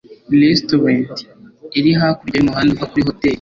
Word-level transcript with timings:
restaurant 0.43 1.15
iri 1.77 1.91
hakurya 1.99 2.35
y'umuhanda 2.39 2.71
uva 2.73 2.89
kuri 2.91 3.03
hoteri 3.07 3.29